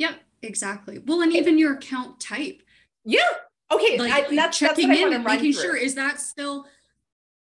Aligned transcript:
Yep, 0.00 0.14
exactly. 0.42 0.98
Well, 1.04 1.20
and 1.20 1.32
even 1.34 1.58
your 1.58 1.74
account 1.74 2.20
type. 2.20 2.62
Yeah. 3.04 3.20
Okay. 3.70 3.98
Like 3.98 4.12
I, 4.12 4.34
that's, 4.34 4.58
checking 4.58 4.88
that's 4.88 5.00
in 5.00 5.12
and 5.12 5.22
making 5.22 5.52
through. 5.52 5.62
sure 5.62 5.76
is 5.76 5.94
that 5.94 6.18
still 6.18 6.66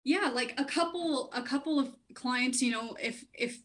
yeah, 0.04 0.30
like 0.34 0.54
a 0.60 0.66
couple 0.66 1.32
a 1.34 1.42
couple 1.42 1.80
of 1.80 1.90
clients, 2.14 2.62
you 2.62 2.72
know, 2.72 2.96
if 3.02 3.26
if 3.34 3.60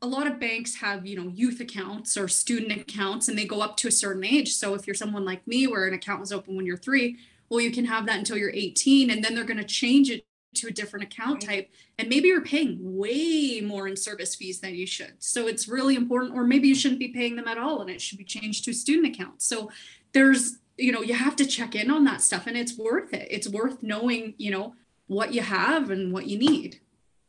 a 0.00 0.06
lot 0.06 0.26
of 0.26 0.40
banks 0.40 0.74
have, 0.76 1.06
you 1.06 1.14
know, 1.16 1.30
youth 1.32 1.60
accounts 1.60 2.16
or 2.16 2.26
student 2.26 2.72
accounts 2.72 3.28
and 3.28 3.38
they 3.38 3.44
go 3.44 3.60
up 3.60 3.76
to 3.76 3.88
a 3.88 3.92
certain 3.92 4.24
age. 4.24 4.52
So 4.52 4.74
if 4.74 4.88
you're 4.88 4.94
someone 4.94 5.24
like 5.24 5.46
me 5.46 5.68
where 5.68 5.86
an 5.86 5.94
account 5.94 6.18
was 6.18 6.32
open 6.32 6.56
when 6.56 6.66
you're 6.66 6.76
3, 6.76 7.16
well 7.48 7.60
you 7.60 7.70
can 7.70 7.84
have 7.84 8.06
that 8.06 8.18
until 8.18 8.36
you're 8.36 8.50
18 8.52 9.10
and 9.10 9.22
then 9.22 9.36
they're 9.36 9.44
going 9.44 9.58
to 9.58 9.64
change 9.64 10.10
it 10.10 10.26
to 10.54 10.68
a 10.68 10.70
different 10.70 11.04
account 11.04 11.46
Right. 11.46 11.56
type 11.64 11.70
and 11.98 12.08
maybe 12.08 12.28
you're 12.28 12.40
paying 12.44 12.78
way 12.80 13.60
more 13.60 13.88
in 13.88 13.96
service 13.96 14.34
fees 14.34 14.60
than 14.60 14.74
you 14.74 14.86
should 14.86 15.14
so 15.18 15.46
it's 15.46 15.68
really 15.68 15.94
important 15.96 16.34
or 16.34 16.44
maybe 16.44 16.68
you 16.68 16.74
shouldn't 16.74 17.00
be 17.00 17.08
paying 17.08 17.36
them 17.36 17.48
at 17.48 17.58
all 17.58 17.80
and 17.80 17.90
it 17.90 18.00
should 18.00 18.18
be 18.18 18.24
changed 18.24 18.64
to 18.64 18.70
a 18.70 18.74
student 18.74 19.14
account 19.14 19.40
so 19.42 19.70
there's 20.12 20.58
you 20.76 20.92
know 20.92 21.02
you 21.02 21.14
have 21.14 21.36
to 21.36 21.46
check 21.46 21.74
in 21.74 21.90
on 21.90 22.04
that 22.04 22.20
stuff 22.20 22.46
and 22.46 22.56
it's 22.56 22.76
worth 22.76 23.12
it 23.14 23.26
it's 23.30 23.48
worth 23.48 23.82
knowing 23.82 24.34
you 24.38 24.50
know 24.50 24.74
what 25.06 25.32
you 25.34 25.42
have 25.42 25.90
and 25.90 26.12
what 26.12 26.26
you 26.26 26.38
need 26.38 26.80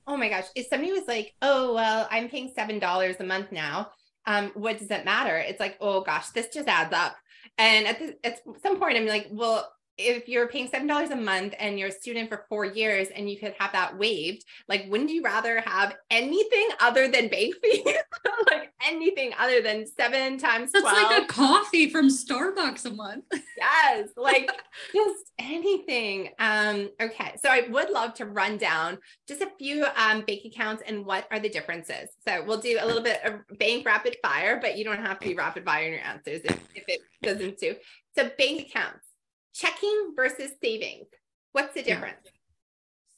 Oh 0.06 0.18
my 0.18 0.28
gosh. 0.28 0.48
If 0.54 0.68
somebody 0.68 0.92
was 0.92 1.08
like, 1.08 1.34
oh, 1.42 1.76
well, 1.76 2.10
I'm 2.12 2.28
paying 2.28 2.52
$7 2.54 3.20
a 3.22 3.24
month 3.24 3.54
now, 3.54 3.92
um, 4.26 4.52
what 4.54 4.78
does 4.78 4.92
it 4.92 5.06
matter? 5.06 5.38
It's 5.38 5.62
like, 5.62 5.78
oh 5.80 6.02
gosh, 6.02 6.28
this 6.32 6.50
just 6.50 6.68
adds 6.68 6.94
up. 6.94 7.16
And 7.58 7.88
at, 7.88 8.00
the, 8.00 8.18
at 8.26 8.42
some 8.62 8.80
point, 8.80 8.98
I'm 8.98 9.06
like, 9.06 9.28
well, 9.32 9.72
if 9.98 10.28
you're 10.28 10.48
paying 10.48 10.68
$7 10.68 11.12
a 11.12 11.16
month 11.16 11.54
and 11.60 11.78
you're 11.78 11.90
a 11.90 11.92
student 11.92 12.30
for 12.30 12.46
four 12.50 12.66
years 12.66 13.10
and 13.16 13.30
you 13.30 13.38
could 13.40 13.54
have 13.60 13.72
that 13.74 13.98
waived, 13.98 14.44
like, 14.68 14.86
wouldn't 14.90 15.12
you 15.12 15.22
rather 15.22 15.62
have 15.62 15.96
anything 16.10 16.68
other 16.80 17.08
than 17.08 17.28
bank 17.28 17.56
fees? 17.62 17.86
like 18.52 18.72
anything 18.86 19.32
other 19.40 19.62
than 19.62 19.86
seven 19.86 20.38
times 20.38 20.72
that's 20.72 20.84
12? 20.84 20.98
like 20.98 21.24
a 21.24 21.26
coffee 21.26 21.90
from 21.90 22.10
starbucks 22.10 22.86
a 22.86 22.90
month. 22.90 23.26
Yes 23.58 24.10
like 24.18 24.50
just 24.94 25.32
anything. 25.40 26.30
Um 26.40 26.90
okay 27.02 27.36
so 27.42 27.50
i 27.50 27.68
would 27.70 27.90
love 27.90 28.14
to 28.16 28.26
run 28.26 28.58
down 28.58 28.98
just 29.28 29.42
a 29.42 29.50
few 29.58 29.86
um 29.96 30.22
bank 30.22 30.42
accounts 30.46 30.84
and 30.86 31.06
what 31.06 31.26
are 31.32 31.40
the 31.40 31.50
differences. 31.50 32.10
So 32.28 32.44
we'll 32.46 32.60
do 32.60 32.78
a 32.82 32.86
little 32.86 33.04
bit 33.04 33.22
of 33.24 33.58
bank 33.58 33.86
rapid 33.86 34.18
fire 34.22 34.60
but 34.62 34.78
you 34.78 34.84
don't 34.84 35.04
have 35.04 35.20
to 35.20 35.28
be 35.28 35.36
rapid 35.36 35.66
fire 35.66 35.86
in 35.86 35.94
your 35.94 36.02
answers 36.02 36.42
if, 36.44 36.60
if 36.76 36.84
it 36.88 37.02
doesn't 37.22 37.58
do 37.58 37.76
so 38.16 38.30
bank 38.38 38.68
accounts 38.68 39.03
checking 39.54 40.14
versus 40.16 40.52
savings 40.62 41.08
what's 41.54 41.74
the 41.74 41.84
Yeah. 41.86 41.96
difference 41.96 42.28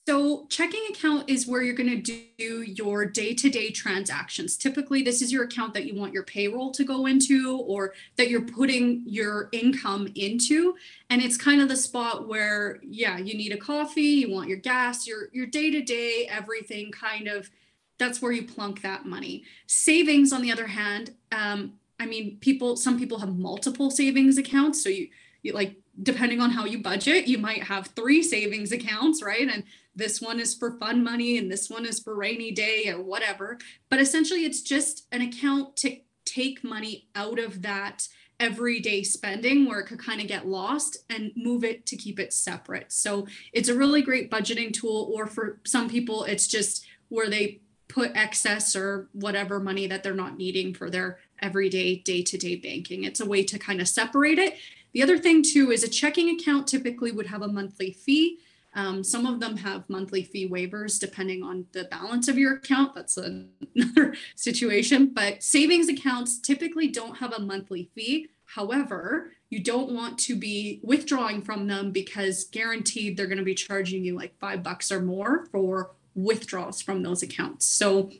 So, 0.07 0.45
checking 0.49 0.85
account 0.91 1.27
is 1.27 1.47
where 1.47 1.63
you're 1.63 1.73
going 1.73 2.01
to 2.03 2.23
do 2.37 2.61
your 2.61 3.05
day 3.05 3.33
to 3.33 3.49
day 3.49 3.71
transactions. 3.71 4.55
Typically, 4.55 5.01
this 5.01 5.19
is 5.23 5.33
your 5.33 5.45
account 5.45 5.73
that 5.73 5.85
you 5.87 5.95
want 5.95 6.13
your 6.13 6.21
payroll 6.21 6.69
to 6.73 6.83
go 6.83 7.07
into 7.07 7.57
or 7.61 7.93
that 8.17 8.29
you're 8.29 8.41
putting 8.45 9.01
your 9.07 9.49
income 9.51 10.07
into. 10.13 10.75
And 11.09 11.23
it's 11.23 11.37
kind 11.37 11.59
of 11.59 11.69
the 11.69 11.75
spot 11.75 12.27
where, 12.27 12.79
yeah, 12.83 13.17
you 13.17 13.35
need 13.35 13.51
a 13.51 13.57
coffee, 13.57 14.01
you 14.01 14.29
want 14.31 14.47
your 14.47 14.59
gas, 14.59 15.07
your, 15.07 15.29
your 15.33 15.47
day 15.47 15.71
to 15.71 15.81
day, 15.81 16.27
everything 16.29 16.91
kind 16.91 17.27
of 17.27 17.49
that's 17.97 18.21
where 18.21 18.31
you 18.31 18.43
plunk 18.43 18.81
that 18.83 19.05
money. 19.05 19.43
Savings, 19.65 20.31
on 20.33 20.41
the 20.43 20.51
other 20.51 20.67
hand, 20.67 21.15
um, 21.31 21.79
I 21.99 22.05
mean, 22.05 22.37
people, 22.41 22.75
some 22.75 22.99
people 22.99 23.19
have 23.19 23.37
multiple 23.37 23.89
savings 23.89 24.37
accounts. 24.37 24.83
So, 24.83 24.89
you, 24.89 25.07
you 25.41 25.53
like, 25.53 25.77
depending 26.01 26.41
on 26.41 26.51
how 26.51 26.65
you 26.65 26.81
budget, 26.81 27.27
you 27.27 27.37
might 27.37 27.63
have 27.63 27.87
three 27.87 28.21
savings 28.21 28.71
accounts, 28.71 29.23
right? 29.23 29.47
And 29.47 29.63
this 29.95 30.21
one 30.21 30.39
is 30.39 30.53
for 30.53 30.77
fun 30.77 31.03
money 31.03 31.37
and 31.37 31.49
this 31.49 31.69
one 31.69 31.85
is 31.85 31.99
for 31.99 32.15
rainy 32.15 32.51
day 32.51 32.89
or 32.89 33.01
whatever. 33.01 33.57
But 33.89 34.01
essentially, 34.01 34.45
it's 34.45 34.61
just 34.61 35.07
an 35.11 35.21
account 35.21 35.77
to 35.77 35.97
take 36.25 36.63
money 36.63 37.07
out 37.15 37.39
of 37.39 37.61
that 37.61 38.07
everyday 38.39 39.03
spending 39.03 39.65
where 39.65 39.79
it 39.79 39.87
could 39.87 39.99
kind 39.99 40.19
of 40.19 40.27
get 40.27 40.47
lost 40.47 40.97
and 41.09 41.31
move 41.37 41.63
it 41.63 41.85
to 41.85 41.95
keep 41.95 42.19
it 42.19 42.33
separate. 42.33 42.91
So 42.91 43.27
it's 43.53 43.69
a 43.69 43.77
really 43.77 44.01
great 44.01 44.29
budgeting 44.29 44.73
tool, 44.73 45.09
or 45.13 45.27
for 45.27 45.61
some 45.65 45.89
people, 45.89 46.25
it's 46.25 46.47
just 46.47 46.85
where 47.07 47.29
they 47.29 47.61
put 47.87 48.11
excess 48.15 48.75
or 48.75 49.07
whatever 49.13 49.59
money 49.59 49.87
that 49.87 50.03
they're 50.03 50.13
not 50.13 50.37
needing 50.37 50.73
for 50.73 50.89
their 50.89 51.19
everyday 51.41 51.95
day 51.97 52.21
to 52.23 52.37
day 52.37 52.55
banking. 52.57 53.03
It's 53.05 53.21
a 53.21 53.25
way 53.25 53.43
to 53.43 53.59
kind 53.59 53.79
of 53.79 53.87
separate 53.87 54.39
it. 54.39 54.55
The 54.95 55.03
other 55.03 55.17
thing, 55.17 55.43
too, 55.43 55.71
is 55.71 55.83
a 55.83 55.89
checking 55.89 56.29
account 56.29 56.67
typically 56.67 57.11
would 57.11 57.27
have 57.27 57.41
a 57.41 57.49
monthly 57.49 57.91
fee. 57.91 58.39
Um, 58.75 59.03
some 59.03 59.25
of 59.25 59.41
them 59.41 59.57
have 59.57 59.89
monthly 59.89 60.23
fee 60.23 60.47
waivers 60.47 60.97
depending 61.01 61.43
on 61.43 61.65
the 61.73 61.83
balance 61.91 62.29
of 62.29 62.37
your 62.37 62.55
account. 62.55 62.95
That's 62.95 63.17
another 63.75 64.15
situation. 64.37 65.11
But 65.13 65.43
savings 65.43 65.89
accounts 65.89 66.39
typically 66.39 66.87
don't 66.87 67.17
have 67.17 67.33
a 67.33 67.41
monthly 67.41 67.89
fee. 67.93 68.29
However, 68.45 69.31
you 69.49 69.61
don't 69.61 69.91
want 69.91 70.17
to 70.19 70.35
be 70.37 70.79
withdrawing 70.81 71.41
from 71.41 71.67
them 71.67 71.91
because 71.91 72.45
guaranteed 72.45 73.17
they're 73.17 73.27
going 73.27 73.37
to 73.37 73.43
be 73.43 73.53
charging 73.53 74.05
you 74.05 74.15
like 74.15 74.39
five 74.39 74.63
bucks 74.63 74.93
or 74.93 75.01
more 75.01 75.45
for 75.51 75.91
withdrawals 76.15 76.81
from 76.81 77.03
those 77.03 77.21
accounts. 77.21 77.65
So 77.65 78.11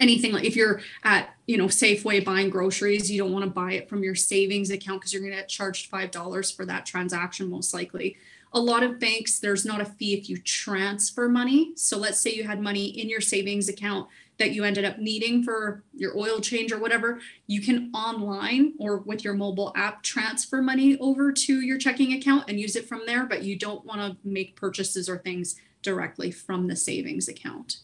anything 0.00 0.32
like 0.32 0.44
if 0.44 0.56
you're 0.56 0.80
at 1.04 1.34
you 1.46 1.56
know 1.56 1.66
safeway 1.66 2.24
buying 2.24 2.50
groceries 2.50 3.10
you 3.10 3.18
don't 3.18 3.32
want 3.32 3.44
to 3.44 3.50
buy 3.50 3.72
it 3.72 3.88
from 3.88 4.02
your 4.02 4.14
savings 4.14 4.70
account 4.70 5.00
because 5.00 5.12
you're 5.12 5.22
going 5.22 5.32
to 5.32 5.38
get 5.38 5.48
charged 5.48 5.86
five 5.86 6.10
dollars 6.10 6.50
for 6.50 6.64
that 6.66 6.86
transaction 6.86 7.50
most 7.50 7.72
likely. 7.72 8.16
A 8.52 8.60
lot 8.60 8.82
of 8.82 8.98
banks 8.98 9.38
there's 9.38 9.64
not 9.64 9.80
a 9.80 9.84
fee 9.84 10.14
if 10.14 10.28
you 10.28 10.38
transfer 10.38 11.28
money. 11.28 11.72
So 11.76 11.98
let's 11.98 12.20
say 12.20 12.32
you 12.32 12.44
had 12.44 12.60
money 12.60 12.86
in 12.86 13.08
your 13.08 13.20
savings 13.20 13.68
account 13.68 14.08
that 14.38 14.52
you 14.52 14.64
ended 14.64 14.84
up 14.84 14.98
needing 14.98 15.42
for 15.42 15.82
your 15.94 16.16
oil 16.16 16.40
change 16.40 16.70
or 16.70 16.78
whatever 16.78 17.20
you 17.46 17.60
can 17.60 17.90
online 17.92 18.74
or 18.78 18.98
with 18.98 19.24
your 19.24 19.34
mobile 19.34 19.72
app 19.76 20.02
transfer 20.02 20.62
money 20.62 20.96
over 20.98 21.32
to 21.32 21.60
your 21.60 21.76
checking 21.76 22.12
account 22.12 22.44
and 22.48 22.60
use 22.60 22.76
it 22.76 22.88
from 22.88 23.02
there 23.04 23.26
but 23.26 23.42
you 23.42 23.58
don't 23.58 23.84
want 23.84 24.00
to 24.00 24.16
make 24.26 24.54
purchases 24.54 25.08
or 25.08 25.18
things 25.18 25.56
directly 25.82 26.30
from 26.30 26.68
the 26.68 26.76
savings 26.76 27.28
account. 27.28 27.78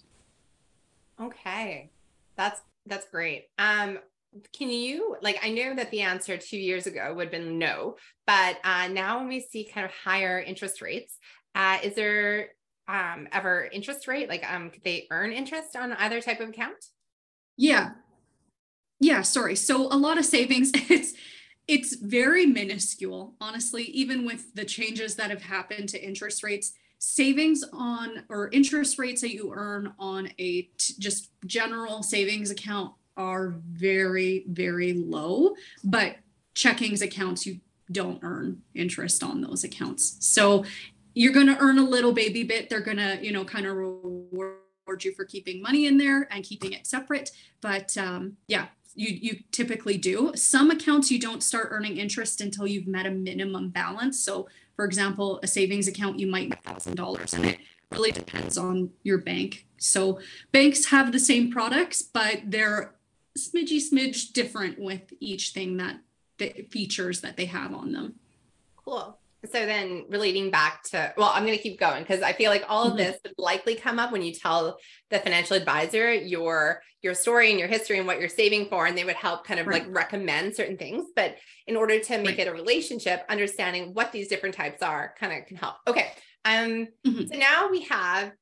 Okay. 1.21 1.91
That's 2.37 2.61
that's 2.87 3.09
great. 3.11 3.47
Um 3.59 3.99
can 4.53 4.69
you 4.69 5.17
like 5.23 5.39
I 5.45 5.51
know 5.51 5.75
that 5.77 5.91
the 5.91 6.01
answer 6.01 6.37
2 6.37 6.57
years 6.57 6.87
ago 6.87 7.15
would 7.15 7.27
have 7.27 7.33
been 7.33 7.59
no, 7.59 7.97
but 8.27 8.59
uh 8.65 8.89
now 8.89 9.19
when 9.19 9.29
we 9.29 9.41
see 9.41 9.65
kind 9.65 9.85
of 9.85 9.93
higher 9.93 10.41
interest 10.41 10.83
rates, 10.83 11.19
uh 11.55 11.79
is 11.83 11.95
there 11.95 12.49
um 12.89 13.29
ever 13.33 13.65
interest 13.73 14.09
rate 14.09 14.29
like 14.29 14.45
um 14.51 14.71
could 14.71 14.85
they 14.85 15.07
earn 15.11 15.33
interest 15.33 15.77
on 15.77 15.93
either 15.95 16.21
type 16.21 16.41
of 16.41 16.49
account? 16.51 16.85
Yeah. 17.57 17.93
Yeah, 19.01 19.23
sorry. 19.23 19.57
So 19.57 19.87
a 19.93 19.97
lot 19.97 20.19
of 20.19 20.25
savings 20.25 20.71
it's 20.75 21.15
it's 21.67 21.97
very 21.97 22.45
minuscule, 22.45 23.35
honestly, 23.41 23.85
even 23.85 24.27
with 24.27 24.55
the 24.55 24.65
changes 24.67 25.17
that 25.17 25.31
have 25.31 25.43
happened 25.43 25.89
to 25.91 26.03
interest 26.05 26.43
rates. 26.43 26.73
Savings 27.05 27.63
on 27.73 28.25
or 28.29 28.49
interest 28.51 28.99
rates 28.99 29.21
that 29.21 29.35
you 29.35 29.53
earn 29.55 29.93
on 29.99 30.29
a 30.39 30.63
t- 30.63 30.95
just 30.99 31.31
general 31.47 32.03
savings 32.03 32.51
account 32.51 32.93
are 33.17 33.55
very 33.71 34.45
very 34.49 34.95
low, 34.95 35.55
but 35.85 36.17
checkings 36.55 37.03
accounts 37.03 37.47
you 37.47 37.61
don't 37.93 38.21
earn 38.23 38.63
interest 38.75 39.23
on 39.23 39.43
those 39.43 39.65
accounts. 39.65 40.17
So 40.21 40.65
you're 41.15 41.33
going 41.33 41.47
to 41.47 41.59
earn 41.59 41.79
a 41.79 41.85
little 41.85 42.13
baby 42.13 42.43
bit. 42.43 42.69
They're 42.71 42.81
going 42.81 42.97
to, 42.97 43.19
you 43.23 43.33
know, 43.33 43.45
kind 43.45 43.67
of 43.67 43.77
reward 43.77 44.57
you 45.01 45.13
for 45.13 45.25
keeping 45.25 45.63
money 45.63 45.87
in 45.87 45.99
there 45.99 46.27
and 46.33 46.43
keeping 46.43 46.73
it 46.73 46.87
separate. 46.87 47.31
But 47.61 47.97
um, 47.97 48.37
yeah, 48.49 48.67
you 48.95 49.09
you 49.09 49.41
typically 49.51 49.97
do. 49.97 50.33
Some 50.35 50.71
accounts 50.71 51.11
you 51.11 51.19
don't 51.19 51.43
start 51.43 51.69
earning 51.71 51.99
interest 51.99 52.41
until 52.41 52.67
you've 52.67 52.87
met 52.87 53.07
a 53.07 53.11
minimum 53.11 53.71
balance. 53.71 54.21
So, 54.21 54.49
for 54.77 54.85
example, 54.85 55.41
a 55.43 55.47
savings 55.47 55.89
account 55.89 56.19
you 56.19 56.27
might 56.27 56.63
thousand 56.63 56.97
dollars 56.97 57.35
in 57.35 57.45
it. 57.45 57.59
Really 57.91 58.13
depends 58.13 58.59
on 58.59 58.91
your 59.03 59.19
bank. 59.19 59.67
So 59.79 60.19
banks 60.53 60.87
have 60.87 61.13
the 61.13 61.19
same 61.19 61.51
products, 61.51 62.03
but 62.03 62.43
they're 62.47 62.95
smidgy 63.39 63.81
smidge 63.81 64.33
different 64.33 64.79
with 64.79 65.13
each 65.21 65.51
thing 65.51 65.77
that 65.77 66.01
the 66.39 66.67
features 66.71 67.21
that 67.21 67.37
they 67.37 67.47
have 67.47 67.73
on 67.73 67.93
them. 67.93 68.15
Cool. 68.85 69.19
So 69.47 69.67
then 69.67 70.07
relating 70.09 70.51
back 70.51 70.83
to, 70.91 71.13
well, 71.17 71.31
I'm 71.35 71.45
going 71.45 71.57
to 71.57 71.63
keep 71.63 71.79
going 71.79 72.03
because 72.03 72.23
I 72.23 72.33
feel 72.33 72.51
like 72.51 72.65
all 72.69 72.91
of 72.91 72.95
Mhm. 72.95 72.97
this 72.97 73.19
would 73.25 73.35
likely 73.39 73.75
come 73.75 73.99
up 73.99 74.11
when 74.13 74.23
you 74.23 74.33
tell 74.33 74.79
the 75.11 75.19
financial 75.19 75.57
advisor 75.57 76.13
your 76.13 76.83
your 77.03 77.15
story 77.15 77.51
and 77.51 77.59
your 77.59 77.69
history 77.69 77.99
and 77.99 78.07
what 78.07 78.19
you're 78.19 78.31
saving 78.31 78.67
for, 78.71 78.87
and 78.87 78.97
they 78.97 79.05
would 79.05 79.17
help 79.17 79.47
kind 79.47 79.61
of 79.61 79.67
Right. 79.67 79.83
like 79.83 79.95
recommend 79.95 80.57
certain 80.57 80.79
things. 80.79 81.07
But 81.15 81.37
in 81.67 81.77
order 81.77 82.01
to 82.01 82.19
make 82.19 82.39
Right. 82.39 82.39
it 82.39 82.49
a 82.49 82.53
relationship, 82.53 83.25
understanding 83.29 83.93
what 83.93 84.11
these 84.11 84.29
different 84.29 84.55
types 84.55 84.83
are 84.83 85.15
kind 85.19 85.39
of 85.39 85.47
can 85.47 85.59
help. 85.59 85.77
Okay. 85.87 86.13
Um, 86.47 86.89
Mhm. 87.07 87.31
so 87.31 87.39
now 87.39 87.69
we 87.71 87.83
have 87.83 88.33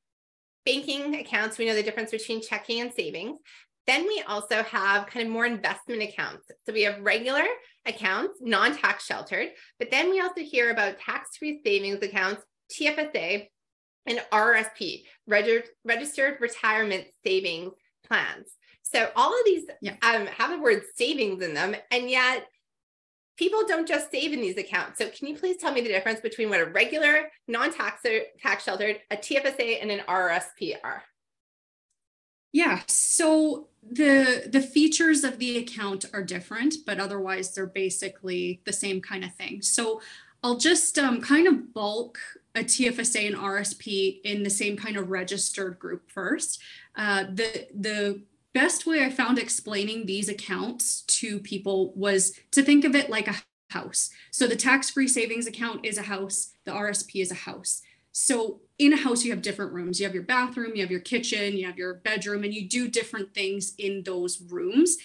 banking 0.65 1.15
accounts. 1.15 1.57
We 1.57 1.65
know 1.65 1.75
the 1.75 1.83
difference 1.83 2.11
between 2.11 2.41
checking 2.41 2.81
and 2.81 2.93
savings. 2.93 3.39
Then 3.85 4.07
we 4.07 4.23
also 4.27 4.63
have 4.63 5.07
kind 5.07 5.25
of 5.25 5.31
more 5.31 5.45
investment 5.45 6.01
accounts. 6.01 6.45
So 6.65 6.73
we 6.73 6.83
have 6.83 7.01
regular 7.01 7.43
accounts, 7.85 8.39
non-tax 8.41 9.05
sheltered, 9.05 9.49
but 9.77 9.91
then 9.91 10.09
we 10.09 10.21
also 10.21 10.41
hear 10.41 10.71
about 10.71 10.99
tax-free 10.99 11.61
savings 11.65 12.01
accounts, 12.01 12.43
TFSA, 12.71 13.47
and 14.05 14.21
RSP, 14.31 15.03
registered 15.27 16.37
retirement 16.39 17.05
savings 17.25 17.73
plans. 18.05 18.47
So 18.83 19.11
all 19.15 19.29
of 19.37 19.45
these 19.45 19.65
Yeah. 19.81 19.95
um, 20.01 20.27
have 20.27 20.51
the 20.51 20.59
word 20.59 20.83
savings 20.95 21.43
in 21.43 21.53
them, 21.53 21.75
and 21.91 22.09
yet 22.09 22.47
people 23.37 23.65
don't 23.65 23.87
just 23.87 24.11
save 24.11 24.31
in 24.31 24.41
these 24.41 24.57
accounts. 24.57 24.99
So 24.99 25.09
can 25.09 25.27
you 25.27 25.35
please 25.35 25.57
tell 25.57 25.73
me 25.73 25.81
the 25.81 25.89
difference 25.89 26.19
between 26.19 26.49
what 26.49 26.59
a 26.59 26.65
regular 26.65 27.31
non-tax 27.47 28.01
tax 28.39 28.63
sheltered, 28.63 29.01
a 29.09 29.17
TFSA 29.17 29.81
and 29.81 29.91
an 29.91 30.01
RSP 30.07 30.75
are? 30.83 31.03
Yeah, 32.51 32.81
so 32.87 33.69
the 33.91 34.47
the 34.51 34.61
features 34.61 35.23
of 35.23 35.39
the 35.39 35.57
account 35.57 36.05
are 36.13 36.23
different, 36.23 36.75
but 36.85 36.99
otherwise 36.99 37.53
they're 37.53 37.65
basically 37.65 38.61
the 38.65 38.73
same 38.73 39.01
kind 39.01 39.23
of 39.23 39.33
thing. 39.35 39.61
So 39.61 40.01
I'll 40.43 40.57
just 40.57 40.97
um, 40.99 41.21
kind 41.21 41.47
of 41.47 41.73
bulk 41.73 42.19
a 42.55 42.59
TFSA 42.59 43.27
and 43.27 43.35
RSP 43.35 44.21
in 44.23 44.43
the 44.43 44.49
same 44.49 44.77
kind 44.77 44.97
of 44.97 45.09
registered 45.09 45.79
group 45.79 46.11
first. 46.11 46.61
Uh, 46.95 47.25
the 47.33 47.67
the 47.73 48.21
best 48.53 48.85
way 48.85 49.03
I 49.03 49.09
found 49.09 49.39
explaining 49.39 50.05
these 50.05 50.29
accounts 50.29 51.01
to 51.01 51.39
people 51.39 51.91
was 51.95 52.39
to 52.51 52.61
think 52.61 52.85
of 52.85 52.95
it 52.95 53.09
like 53.09 53.27
a 53.27 53.35
house. 53.71 54.11
So 54.29 54.45
the 54.45 54.55
tax-free 54.55 55.07
savings 55.07 55.47
account 55.47 55.83
is 55.83 55.97
a 55.97 56.03
house, 56.03 56.53
the 56.65 56.71
RSP 56.71 57.21
is 57.21 57.31
a 57.31 57.35
house. 57.35 57.81
So 58.13 58.61
in 58.77 58.93
a 58.93 58.97
house, 58.97 59.25
you 59.25 59.31
have 59.31 59.41
different 59.41 59.73
rooms. 59.73 59.99
You 59.99 60.05
have 60.05 60.13
your 60.13 60.23
bathroom, 60.23 60.75
you 60.75 60.81
have 60.81 60.91
your 60.91 60.99
kitchen, 60.99 61.57
you 61.57 61.65
have 61.65 61.77
your 61.77 61.95
bedroom, 61.95 62.43
and 62.43 62.53
you 62.53 62.67
do 62.67 62.87
different 62.87 63.33
things 63.33 63.73
in 63.77 64.03
those 64.03 64.41
rooms. 64.41 64.97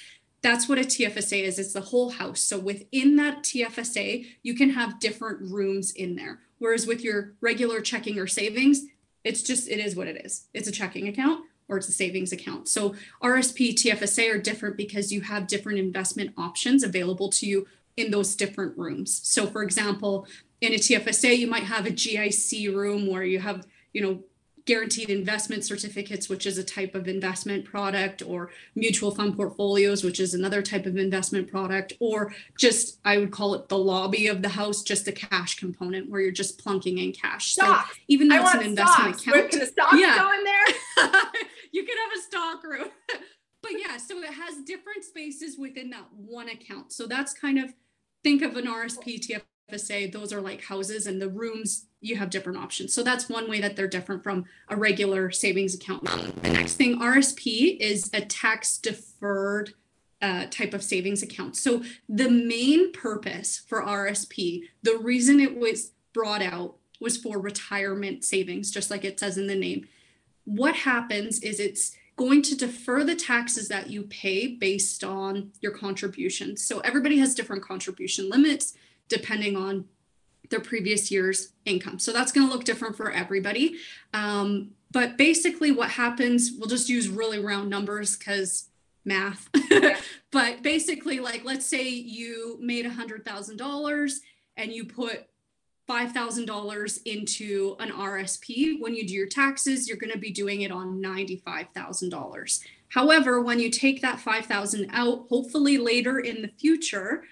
That's 0.43 0.69
what 0.69 0.79
a 0.79 0.83
TFSA 0.83 1.43
is. 1.43 1.59
It's 1.59 1.73
the 1.73 1.81
whole 1.81 2.11
house. 2.11 2.41
So 2.41 2.59
within 2.59 3.17
that 3.17 3.43
TFSA, 3.43 4.27
you 4.43 4.55
can 4.55 4.71
have 4.71 5.01
different 5.01 5.41
rooms 5.51 5.91
in 5.91 6.17
there. 6.17 6.41
Whereas 6.59 6.87
with 6.87 7.03
your 7.03 7.33
regular 7.41 7.81
checking 7.81 8.19
or 8.19 8.27
savings, 8.27 8.83
it's 9.25 9.43
just, 9.43 9.69
it 9.69 9.79
is 9.79 9.97
what 9.97 10.07
it 10.07 10.25
is. 10.25 10.47
It's 10.55 10.69
a 10.69 10.73
checking 10.73 11.09
account 11.09 11.45
or 11.69 11.79
it's 11.79 11.89
a 11.89 11.93
savings 11.93 12.33
account. 12.33 12.69
So 12.69 12.95
RSP, 13.23 13.75
TFSA 13.75 14.35
are 14.35 14.39
different 14.39 14.77
because 14.77 15.13
you 15.13 15.23
have 15.23 15.47
different 15.47 15.79
investment 15.79 16.35
options 16.37 16.83
available 16.83 17.31
to 17.31 17.47
you 17.47 17.67
in 17.97 18.11
those 18.11 18.37
different 18.37 18.79
rooms. 18.79 19.21
So 19.25 19.47
for 19.47 19.63
example, 19.63 20.27
in 20.61 20.73
a 20.73 20.77
TFSA, 20.77 21.37
you 21.39 21.47
might 21.47 21.65
have 21.65 21.87
a 21.87 21.91
GIC 21.91 22.75
room 22.75 23.07
where 23.07 23.25
you 23.25 23.39
have, 23.39 23.67
you 23.93 24.03
know, 24.03 24.23
guaranteed 24.69 25.09
investment 25.09 25.65
certificates, 25.65 26.29
which 26.29 26.45
is 26.45 26.59
a 26.59 26.63
type 26.63 26.95
of 26.95 27.09
investment 27.09 27.65
product, 27.65 28.23
or 28.23 28.51
mutual 28.75 29.11
fund 29.11 29.35
portfolios, 29.35 30.05
which 30.05 30.21
is 30.21 30.35
another 30.35 30.61
type 30.61 30.85
of 30.85 30.99
investment 30.99 31.51
product, 31.51 31.95
or 32.01 32.35
just 32.59 32.99
I 33.03 33.17
would 33.17 33.31
call 33.31 33.55
it 33.55 33.71
the 33.71 33.79
lobby 33.79 34.27
of 34.27 34.43
the 34.43 34.51
house, 34.51 34.83
just 34.83 35.09
a 35.09 35.13
cash 35.13 35.59
component 35.59 36.11
where 36.11 36.21
you're 36.21 36.33
just 36.33 36.63
plunking 36.63 36.99
in 36.99 37.13
cash. 37.13 37.53
Stocks. 37.53 37.95
So 37.95 38.01
even 38.09 38.29
though 38.29 38.37
I 38.37 38.45
it's 38.45 38.55
an 38.55 38.63
investment 38.63 39.19
stocks. 39.19 39.27
account, 39.27 39.53
Where 39.55 39.67
stocks 39.67 39.97
yeah. 39.99 40.19
go 40.19 40.33
in 40.33 40.45
there? 40.45 41.23
you 41.73 41.85
could 41.85 41.97
have 42.05 42.19
a 42.19 42.21
stock 42.21 42.63
room. 42.63 42.89
but 43.63 43.73
yeah, 43.73 43.97
so 43.97 44.19
it 44.19 44.35
has 44.35 44.63
different 44.67 45.03
spaces 45.03 45.57
within 45.59 45.89
that 45.91 46.05
one 46.15 46.51
account. 46.51 46.93
So 46.93 47.07
that's 47.07 47.33
kind 47.33 47.59
of 47.59 47.73
think 48.23 48.43
of 48.43 48.55
an 48.57 48.67
RSP 48.67 49.19
TFSA, 49.71 50.13
those 50.13 50.33
are 50.33 50.41
like 50.41 50.65
houses 50.65 51.07
and 51.07 51.21
the 51.21 51.29
rooms 51.29 51.87
you 52.01 52.17
have 52.17 52.31
different 52.31 52.59
options. 52.59 52.95
So 52.95 53.03
that's 53.03 53.29
one 53.29 53.51
way 53.51 53.61
that 53.61 53.77
they're 53.77 53.89
different 53.89 54.23
from 54.23 54.45
a 54.69 54.77
regular 54.77 55.31
savings 55.31 55.75
account. 55.75 56.05
The 56.43 56.51
next 56.51 56.75
thing, 56.75 56.99
RSP 56.99 57.77
is 57.79 58.11
a 58.15 58.21
tax 58.21 58.79
deferred 58.79 59.75
uh, 60.23 60.47
type 60.51 60.75
of 60.75 60.83
savings 60.83 61.23
account. 61.23 61.57
So 61.57 61.83
the 62.09 62.31
main 62.31 62.93
purpose 62.93 63.63
for 63.69 63.83
RSP, 63.83 64.63
the 64.83 64.97
reason 64.99 65.41
it 65.41 65.59
was 65.59 65.93
brought 66.13 66.43
out 66.43 66.77
was 67.01 67.17
for 67.17 67.39
retirement 67.39 68.25
savings, 68.25 68.71
just 68.71 68.91
like 68.91 69.05
it 69.05 69.21
says 69.21 69.39
in 69.39 69.47
the 69.47 69.55
name. 69.55 69.87
What 70.45 70.75
happens 70.75 71.41
is 71.41 71.61
it's 71.61 71.95
going 72.17 72.43
to 72.43 72.57
defer 72.57 73.05
the 73.05 73.15
taxes 73.15 73.69
that 73.69 73.91
you 73.91 74.03
pay 74.03 74.49
based 74.49 75.05
on 75.05 75.53
your 75.61 75.71
contributions. 75.71 76.65
So 76.65 76.81
everybody 76.81 77.19
has 77.19 77.35
different 77.35 77.63
contribution 77.63 78.29
limits 78.29 78.75
depending 79.09 79.57
on 79.57 79.87
their 80.51 80.61
previous 80.61 81.11
year's 81.11 81.53
income. 81.65 81.99
So 81.99 82.13
that's 82.13 82.33
going 82.33 82.47
to 82.47 82.53
look 82.53 82.65
different 82.65 82.97
for 82.97 83.11
everybody. 83.11 83.77
Um, 84.15 84.71
but 84.91 85.19
basically, 85.19 85.73
what 85.73 85.91
happens, 85.91 86.53
we'll 86.59 86.69
just 86.69 86.89
use 86.89 87.09
really 87.09 87.39
round 87.39 87.69
numbers 87.69 88.17
because 88.17 88.69
math. 89.05 89.49
but 90.31 90.63
basically, 90.63 91.21
like 91.21 91.45
let's 91.45 91.67
say 91.67 91.89
you 91.89 92.59
made 92.61 92.87
a 92.87 92.91
$100,000 92.91 94.13
and 94.57 94.73
you 94.73 94.85
put 94.85 95.27
$5,000 95.89 97.01
into 97.07 97.77
an 97.81 97.91
RSP. 97.91 98.81
When 98.81 98.95
you 98.95 99.07
do 99.07 99.15
your 99.15 99.27
taxes, 99.27 99.89
you're 99.89 99.97
going 99.97 100.13
to 100.13 100.19
be 100.19 100.31
doing 100.31 100.63
it 100.63 100.71
on 100.71 101.03
$95,000. 101.03 102.65
However, 102.91 103.43
when 103.43 103.59
you 103.59 103.71
take 103.71 104.03
that 104.03 104.21
5,000 104.21 104.91
out, 104.93 105.27
hopefully 105.29 105.79
later 105.79 106.21
in 106.21 106.43
the 106.43 106.49
future, 106.49 107.25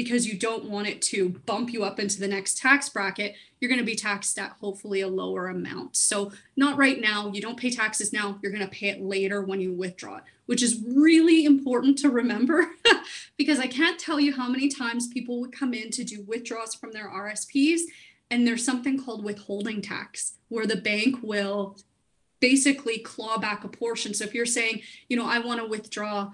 because 0.00 0.26
you 0.26 0.38
don't 0.38 0.64
want 0.64 0.88
it 0.88 1.02
to 1.02 1.28
bump 1.44 1.70
you 1.74 1.84
up 1.84 2.00
into 2.00 2.18
the 2.18 2.26
next 2.26 2.56
tax 2.56 2.88
bracket, 2.88 3.34
you're 3.60 3.68
going 3.68 3.78
to 3.78 3.84
be 3.84 3.94
taxed 3.94 4.38
at 4.38 4.52
hopefully 4.52 5.02
a 5.02 5.08
lower 5.08 5.48
amount. 5.48 5.94
So, 5.94 6.32
not 6.56 6.78
right 6.78 6.98
now, 6.98 7.30
you 7.34 7.42
don't 7.42 7.60
pay 7.60 7.68
taxes 7.68 8.10
now, 8.10 8.38
you're 8.42 8.50
going 8.50 8.64
to 8.64 8.74
pay 8.74 8.88
it 8.88 9.02
later 9.02 9.42
when 9.42 9.60
you 9.60 9.74
withdraw 9.74 10.16
it, 10.16 10.22
which 10.46 10.62
is 10.62 10.82
really 10.88 11.44
important 11.44 11.98
to 11.98 12.08
remember 12.08 12.70
because 13.36 13.58
I 13.58 13.66
can't 13.66 14.00
tell 14.00 14.18
you 14.18 14.34
how 14.34 14.48
many 14.48 14.70
times 14.70 15.06
people 15.08 15.38
would 15.40 15.52
come 15.52 15.74
in 15.74 15.90
to 15.90 16.02
do 16.02 16.24
withdrawals 16.26 16.74
from 16.74 16.92
their 16.92 17.10
RSPs 17.10 17.80
and 18.30 18.46
there's 18.46 18.64
something 18.64 18.98
called 18.98 19.22
withholding 19.22 19.82
tax 19.82 20.38
where 20.48 20.66
the 20.66 20.76
bank 20.76 21.16
will 21.22 21.76
basically 22.38 23.00
claw 23.00 23.36
back 23.36 23.64
a 23.64 23.68
portion. 23.68 24.14
So 24.14 24.24
if 24.24 24.32
you're 24.32 24.46
saying, 24.46 24.80
you 25.10 25.18
know, 25.18 25.26
I 25.26 25.40
want 25.40 25.60
to 25.60 25.66
withdraw 25.66 26.30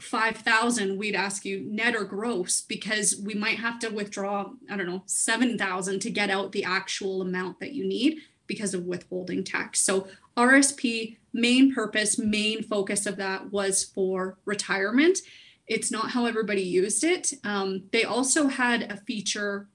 5,000, 0.00 0.98
we'd 0.98 1.14
ask 1.14 1.44
you 1.44 1.64
net 1.68 1.94
or 1.94 2.04
gross 2.04 2.60
because 2.60 3.20
we 3.24 3.34
might 3.34 3.58
have 3.58 3.78
to 3.80 3.88
withdraw, 3.88 4.50
I 4.70 4.76
don't 4.76 4.86
know, 4.86 5.02
7,000 5.06 6.00
to 6.00 6.10
get 6.10 6.30
out 6.30 6.52
the 6.52 6.64
actual 6.64 7.22
amount 7.22 7.60
that 7.60 7.72
you 7.72 7.86
need 7.86 8.18
because 8.46 8.74
of 8.74 8.86
withholding 8.86 9.44
tax. 9.44 9.80
So 9.80 10.08
RSP 10.36 11.18
main 11.32 11.74
purpose, 11.74 12.18
main 12.18 12.62
focus 12.62 13.06
of 13.06 13.16
that 13.16 13.52
was 13.52 13.84
for 13.84 14.38
retirement. 14.44 15.18
It's 15.66 15.90
not 15.90 16.10
how 16.10 16.26
everybody 16.26 16.62
used 16.62 17.04
it. 17.04 17.32
Um, 17.44 17.84
they 17.92 18.04
also 18.04 18.48
had 18.48 18.90
a 18.90 18.96
feature 18.96 19.68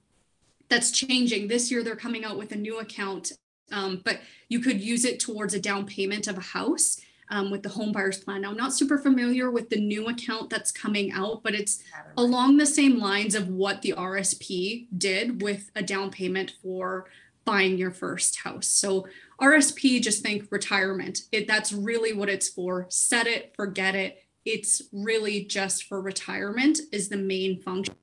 that's 0.68 0.90
changing. 0.90 1.48
This 1.48 1.70
year, 1.70 1.82
they're 1.82 1.96
coming 1.96 2.24
out 2.24 2.36
with 2.36 2.52
a 2.52 2.56
new 2.56 2.78
account, 2.78 3.32
um, 3.72 4.02
but 4.04 4.20
you 4.48 4.60
could 4.60 4.80
use 4.80 5.04
it 5.04 5.20
towards 5.20 5.54
a 5.54 5.60
down 5.60 5.86
payment 5.86 6.26
of 6.26 6.36
a 6.36 6.42
house 6.42 7.00
um, 7.30 7.50
with 7.50 7.62
the 7.62 7.68
home 7.68 7.92
buyers 7.92 8.18
plan. 8.18 8.42
Now, 8.42 8.50
I'm 8.50 8.56
not 8.56 8.72
super 8.72 8.98
familiar 8.98 9.50
with 9.50 9.70
the 9.70 9.80
new 9.80 10.08
account 10.08 10.50
that's 10.50 10.70
coming 10.70 11.12
out, 11.12 11.42
but 11.42 11.54
it's 11.54 11.82
along 12.16 12.56
the 12.56 12.66
same 12.66 12.98
lines 12.98 13.34
of 13.34 13.48
what 13.48 13.82
the 13.82 13.94
RSP 13.96 14.86
did 14.96 15.42
with 15.42 15.70
a 15.74 15.82
down 15.82 16.10
payment 16.10 16.54
for 16.62 17.06
buying 17.44 17.78
your 17.78 17.92
first 17.92 18.40
house. 18.40 18.66
So 18.66 19.06
RSP, 19.40 20.02
just 20.02 20.22
think 20.22 20.48
retirement. 20.50 21.20
It 21.32 21.46
that's 21.46 21.72
really 21.72 22.12
what 22.12 22.28
it's 22.28 22.48
for. 22.48 22.86
Set 22.88 23.26
it, 23.26 23.54
forget 23.54 23.94
it. 23.94 24.22
It's 24.44 24.82
really 24.92 25.44
just 25.44 25.84
for 25.84 26.00
retirement 26.00 26.80
is 26.92 27.08
the 27.08 27.16
main 27.16 27.60
function. 27.60 27.94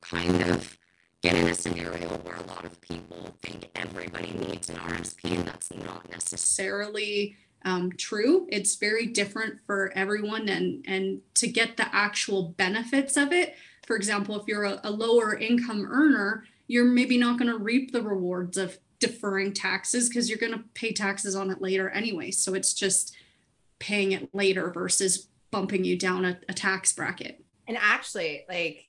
Kind 0.00 0.42
of 0.42 0.78
get 1.22 1.34
in 1.34 1.48
a 1.48 1.54
scenario 1.54 2.08
where 2.18 2.36
a 2.36 2.46
lot 2.46 2.64
of 2.64 2.80
people 2.80 3.34
think 3.42 3.68
everybody 3.74 4.32
needs 4.32 4.70
an 4.70 4.76
RSP, 4.76 5.36
and 5.36 5.46
that's 5.46 5.72
not 5.72 6.08
necessarily 6.10 7.36
um, 7.66 7.90
true. 7.98 8.46
It's 8.48 8.76
very 8.76 9.06
different 9.06 9.58
for 9.66 9.92
everyone, 9.94 10.48
and 10.48 10.84
and 10.86 11.20
to 11.34 11.48
get 11.48 11.76
the 11.76 11.94
actual 11.94 12.54
benefits 12.56 13.16
of 13.16 13.32
it. 13.32 13.56
For 13.86 13.96
example, 13.96 14.40
if 14.40 14.46
you're 14.46 14.64
a, 14.64 14.80
a 14.84 14.90
lower 14.90 15.36
income 15.36 15.84
earner, 15.90 16.44
you're 16.68 16.84
maybe 16.84 17.18
not 17.18 17.38
going 17.38 17.50
to 17.50 17.58
reap 17.58 17.92
the 17.92 18.02
rewards 18.02 18.56
of 18.56 18.78
deferring 19.00 19.52
taxes 19.52 20.08
because 20.08 20.30
you're 20.30 20.38
going 20.38 20.52
to 20.52 20.64
pay 20.74 20.92
taxes 20.92 21.34
on 21.34 21.50
it 21.50 21.60
later 21.60 21.90
anyway. 21.90 22.30
So 22.30 22.54
it's 22.54 22.72
just 22.72 23.14
paying 23.78 24.12
it 24.12 24.34
later 24.34 24.70
versus 24.70 25.28
bumping 25.50 25.84
you 25.84 25.98
down 25.98 26.24
a, 26.24 26.38
a 26.48 26.54
tax 26.54 26.92
bracket. 26.92 27.44
And 27.68 27.76
actually, 27.80 28.44
like 28.48 28.88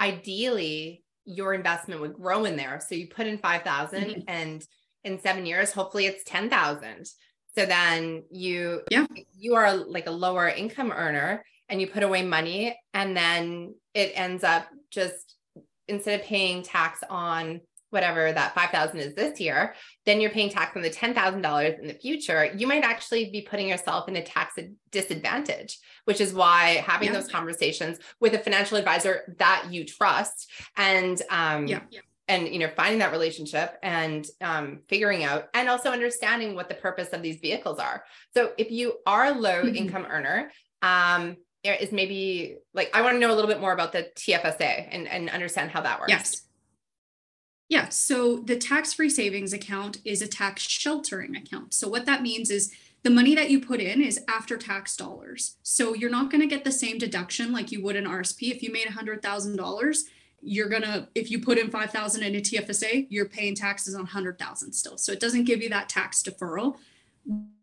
ideally, 0.00 1.04
your 1.24 1.52
investment 1.52 2.00
would 2.00 2.14
grow 2.14 2.46
in 2.46 2.56
there. 2.56 2.80
So 2.86 2.94
you 2.94 3.06
put 3.06 3.26
in 3.26 3.38
5,000 3.38 4.02
mm-hmm. 4.02 4.20
and 4.28 4.66
in 5.04 5.20
seven 5.20 5.44
years, 5.44 5.72
hopefully 5.72 6.06
it's 6.06 6.24
10,000. 6.24 7.10
So 7.58 7.66
then 7.66 8.22
you, 8.30 8.82
yeah, 8.88 9.04
you 9.36 9.56
are 9.56 9.74
like 9.74 10.06
a 10.06 10.12
lower 10.12 10.46
income 10.46 10.92
earner 10.92 11.44
and 11.68 11.80
you 11.80 11.88
put 11.88 12.04
away 12.04 12.22
money 12.22 12.78
and 12.94 13.16
then 13.16 13.74
it 13.94 14.12
ends 14.14 14.44
up 14.44 14.68
just 14.92 15.34
instead 15.88 16.20
of 16.20 16.26
paying 16.26 16.62
tax 16.62 17.02
on 17.10 17.60
whatever 17.90 18.30
that 18.30 18.54
5000 18.54 19.00
is 19.00 19.14
this 19.14 19.40
year 19.40 19.74
then 20.06 20.20
you're 20.20 20.30
paying 20.30 20.50
tax 20.50 20.76
on 20.76 20.82
the 20.82 20.90
$10,000 20.90 21.80
in 21.80 21.88
the 21.88 21.94
future 21.94 22.44
you 22.54 22.66
might 22.66 22.84
actually 22.84 23.30
be 23.30 23.40
putting 23.40 23.66
yourself 23.66 24.08
in 24.08 24.16
a 24.16 24.22
tax 24.22 24.58
disadvantage 24.92 25.78
which 26.04 26.20
is 26.20 26.34
why 26.34 26.84
having 26.86 27.08
yeah. 27.08 27.14
those 27.14 27.28
conversations 27.28 27.98
with 28.20 28.34
a 28.34 28.38
financial 28.38 28.76
advisor 28.76 29.34
that 29.38 29.68
you 29.70 29.86
trust 29.86 30.50
and 30.76 31.22
um 31.30 31.66
yeah. 31.66 31.80
And 32.28 32.48
you 32.48 32.58
know 32.58 32.70
finding 32.76 32.98
that 32.98 33.12
relationship 33.12 33.76
and 33.82 34.26
um, 34.40 34.80
figuring 34.88 35.24
out 35.24 35.48
and 35.54 35.68
also 35.68 35.90
understanding 35.90 36.54
what 36.54 36.68
the 36.68 36.74
purpose 36.74 37.08
of 37.12 37.22
these 37.22 37.40
vehicles 37.40 37.78
are 37.78 38.04
so 38.34 38.52
if 38.58 38.70
you 38.70 38.98
are 39.06 39.26
a 39.26 39.32
low 39.32 39.62
mm-hmm. 39.62 39.74
income 39.74 40.06
earner 40.10 40.50
um, 40.82 41.36
is 41.64 41.92
maybe 41.92 42.56
like 42.74 42.90
I 42.94 43.02
want 43.02 43.14
to 43.14 43.18
know 43.18 43.32
a 43.32 43.34
little 43.34 43.50
bit 43.50 43.60
more 43.60 43.72
about 43.72 43.92
the 43.92 44.10
TFSA 44.16 44.88
and, 44.90 45.08
and 45.08 45.28
understand 45.30 45.70
how 45.70 45.80
that 45.82 46.00
works. 46.00 46.10
Yes. 46.10 46.42
Yeah, 47.68 47.90
so 47.90 48.38
the 48.38 48.56
tax 48.56 48.94
free 48.94 49.10
savings 49.10 49.52
account 49.52 49.98
is 50.02 50.22
a 50.22 50.26
tax 50.26 50.62
sheltering 50.62 51.36
account. 51.36 51.74
So, 51.74 51.86
what 51.86 52.06
that 52.06 52.22
means 52.22 52.50
is 52.50 52.72
the 53.02 53.10
money 53.10 53.34
that 53.34 53.50
you 53.50 53.60
put 53.60 53.80
in 53.80 54.00
is 54.00 54.24
after 54.26 54.56
tax 54.56 54.96
dollars. 54.96 55.58
So, 55.62 55.92
you're 55.92 56.08
not 56.08 56.30
going 56.30 56.40
to 56.40 56.46
get 56.46 56.64
the 56.64 56.72
same 56.72 56.96
deduction 56.96 57.52
like 57.52 57.70
you 57.70 57.82
would 57.82 57.94
in 57.94 58.04
RSP. 58.04 58.50
If 58.50 58.62
you 58.62 58.72
made 58.72 58.86
$100,000, 58.86 59.98
you're 60.40 60.68
to, 60.68 61.08
if 61.14 61.30
you 61.30 61.40
put 61.40 61.58
in 61.58 61.70
5,000 61.70 62.22
in 62.22 62.34
a 62.34 62.40
TFSA, 62.40 63.06
you're 63.10 63.28
paying 63.28 63.54
taxes 63.54 63.94
on 63.94 64.02
100,000 64.02 64.72
still. 64.72 64.96
So, 64.96 65.12
it 65.12 65.20
doesn't 65.20 65.44
give 65.44 65.62
you 65.62 65.68
that 65.70 65.88
tax 65.88 66.22
deferral. 66.22 66.76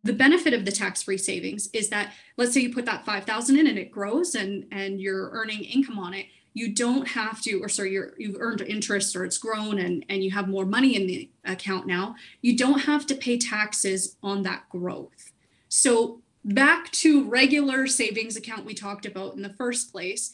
The 0.04 0.14
benefit 0.14 0.54
of 0.54 0.66
the 0.66 0.72
tax 0.72 1.02
free 1.02 1.18
savings 1.18 1.70
is 1.74 1.90
that 1.90 2.14
let's 2.38 2.54
say 2.54 2.62
you 2.62 2.74
put 2.74 2.86
that 2.86 3.06
5,000 3.06 3.58
in 3.58 3.68
and 3.68 3.80
it 3.80 3.92
grows 3.92 4.36
and, 4.36 4.66
and 4.72 5.02
you're 5.02 5.30
earning 5.32 5.64
income 5.64 5.98
on 5.98 6.14
it 6.14 6.28
you 6.56 6.72
don't 6.74 7.10
have 7.10 7.42
to 7.42 7.60
or 7.60 7.70
sorry 7.70 7.92
you're 7.92 8.14
you've 8.18 8.38
earned 8.40 8.62
interest 8.62 9.16
or 9.16 9.24
it's 9.24 9.38
grown 9.38 9.78
and 9.78 10.04
and 10.10 10.24
you 10.24 10.32
have 10.32 10.48
more 10.48 10.66
money 10.66 10.96
in 10.96 11.06
the 11.06 11.30
account 11.44 11.86
now 11.86 12.16
you 12.42 12.58
don't 12.58 12.80
have 12.80 13.06
to 13.06 13.14
pay 13.14 13.38
taxes 13.38 14.16
on 14.24 14.42
that 14.42 14.68
growth 14.70 15.32
so 15.70 16.22
back 16.44 16.90
to 16.92 17.30
regular 17.30 17.86
savings 17.86 18.36
account 18.36 18.66
we 18.66 18.74
talked 18.74 19.06
about 19.06 19.36
in 19.36 19.44
the 19.44 19.54
first 19.54 19.92
place 19.92 20.34